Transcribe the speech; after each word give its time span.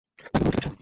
তাকে 0.09 0.37
বোলো, 0.37 0.51
ঠিক 0.53 0.65
আছে? 0.65 0.79